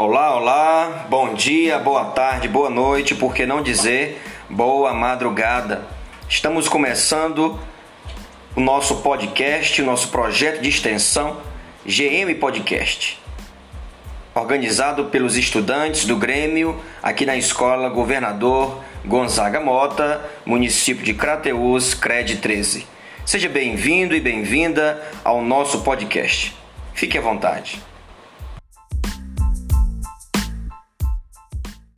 Olá, 0.00 0.36
olá, 0.36 1.06
bom 1.10 1.34
dia, 1.34 1.76
boa 1.76 2.04
tarde, 2.04 2.46
boa 2.46 2.70
noite, 2.70 3.16
por 3.16 3.34
que 3.34 3.44
não 3.44 3.60
dizer 3.60 4.22
boa 4.48 4.94
madrugada? 4.94 5.88
Estamos 6.28 6.68
começando 6.68 7.58
o 8.54 8.60
nosso 8.60 8.98
podcast, 8.98 9.82
o 9.82 9.84
nosso 9.84 10.06
projeto 10.10 10.62
de 10.62 10.68
extensão 10.68 11.38
GM 11.84 12.32
Podcast, 12.38 13.20
organizado 14.36 15.06
pelos 15.06 15.36
estudantes 15.36 16.04
do 16.04 16.14
Grêmio 16.16 16.80
aqui 17.02 17.26
na 17.26 17.34
Escola 17.34 17.88
Governador 17.88 18.80
Gonzaga 19.04 19.58
Mota, 19.58 20.24
município 20.46 21.04
de 21.04 21.12
Crateús, 21.12 21.92
CRED 21.92 22.36
13. 22.36 22.86
Seja 23.26 23.48
bem-vindo 23.48 24.14
e 24.14 24.20
bem-vinda 24.20 25.02
ao 25.24 25.42
nosso 25.42 25.80
podcast. 25.80 26.56
Fique 26.94 27.18
à 27.18 27.20
vontade. 27.20 27.82